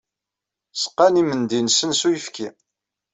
Seqqan 0.81 1.19
imendi-nsen 1.21 1.91
s 1.99 2.01
uyefki. 2.07 2.47